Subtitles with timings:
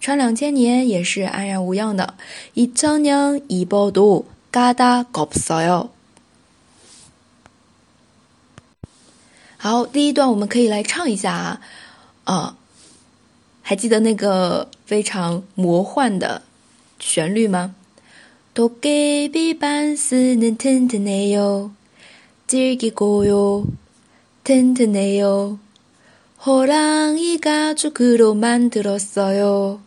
[0.00, 2.14] 穿两千年也是安然无恙的。
[2.54, 5.90] 一张娘一包毒，嘎达狗所有。
[9.56, 11.60] 好，第一段我们可以来唱一下啊，
[12.24, 12.56] 啊，
[13.62, 16.42] 还记得那个非常魔幻的
[17.00, 17.74] 旋律吗？
[18.58, 21.70] 토끼비반스는 튼튼해 요，
[22.48, 23.68] 질기고요
[24.42, 25.60] 튼튼해 요。
[26.44, 29.80] 호랑이 가죽으로 만들었어 요，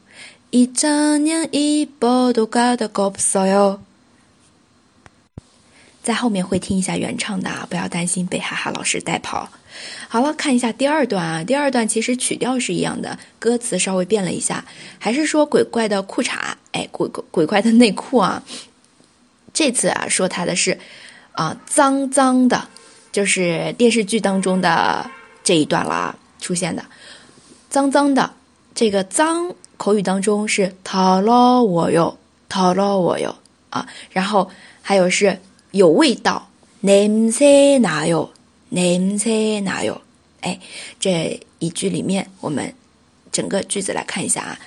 [0.51, 3.81] 이천년입어도가닥없어 요。
[6.03, 9.47] 在后面会听一下原唱的啊，不要担心被哈哈老师带跑。
[10.09, 14.65] 好了，看一下第二段啊，第二段其实曲调是一样的，歌词稍微变了一下，
[14.99, 16.37] 还是说鬼怪的裤衩。
[16.71, 18.41] 哎，鬼鬼怪的内裤啊！
[19.53, 20.79] 这次啊，说他的是
[21.33, 22.67] 啊，脏脏的，
[23.11, 25.09] 就是电视剧当中的
[25.43, 26.83] 这一段啦，出现的
[27.69, 28.31] 脏脏的。
[28.73, 32.17] 这个脏口语当中是讨了我哟，
[32.47, 33.35] 讨了我哟
[33.69, 33.85] 啊。
[34.11, 34.49] 然后
[34.81, 35.37] 还有是
[35.72, 36.48] 有味道，
[36.82, 38.30] 냄새나 요，
[38.70, 40.00] 냄새나 요。
[40.40, 40.60] 哎，
[41.00, 42.72] 这一句里面，我们
[43.32, 44.58] 整个句子来看一下啊。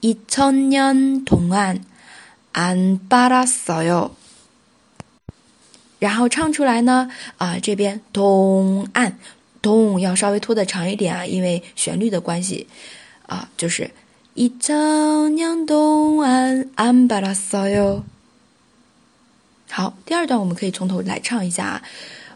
[0.00, 4.10] 一千年동안안빨았어 요。
[5.98, 9.18] 然后唱出来呢，啊，这边동안
[9.60, 12.66] 동要稍微拖的长一点啊，因为旋律的关系
[13.26, 13.90] 啊，就是
[14.32, 18.04] 一千年동안안빨았어 요。
[19.68, 21.82] 好，第二段我们可以从头来唱一下啊，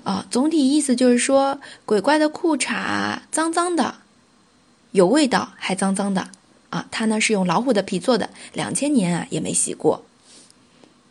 [0.04, 3.94] 啊，总体意思就是说，鬼怪的裤衩脏脏的，
[4.92, 6.28] 有味道，还脏脏的
[6.70, 6.86] 啊。
[6.90, 10.04] 它呢是用老虎的皮做的，两千年啊也没洗过。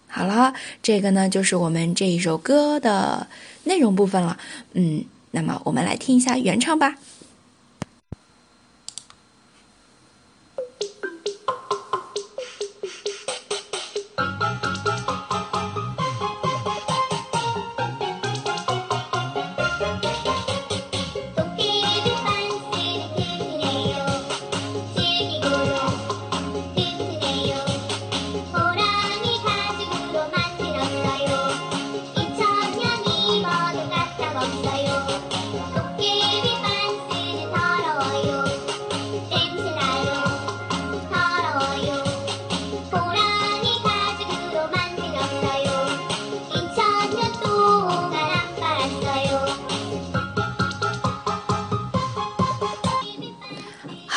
[0.07, 0.53] 好了，
[0.83, 3.25] 这个呢就是我们这一首歌的
[3.63, 4.37] 内容部分了。
[4.73, 6.96] 嗯， 那么我们来听一下原唱吧。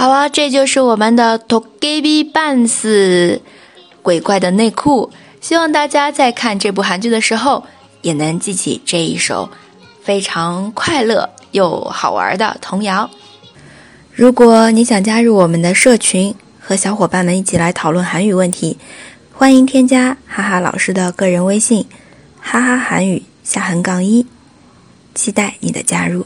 [0.01, 3.39] 好了，这就是我们的 Togebi b a n s
[4.01, 5.11] 鬼怪的内裤。
[5.39, 7.65] 希望大家在看这部韩剧的时候，
[8.01, 9.51] 也能记起这一首
[10.01, 13.11] 非常快乐又好玩的童谣。
[14.11, 18.79] 如果你想加入我们的社群，和小伙伴们一起来讨论韩语问题，
[19.31, 21.85] 欢迎添加哈哈老师的个人微信：
[22.39, 24.25] 哈哈韩语下横杠一，
[25.13, 26.25] 期待你的加入。